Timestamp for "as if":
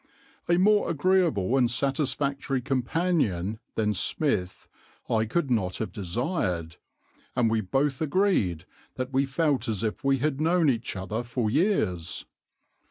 9.67-10.03